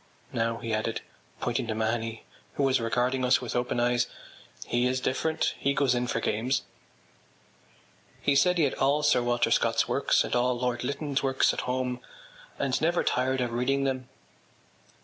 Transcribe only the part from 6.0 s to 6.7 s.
for games.”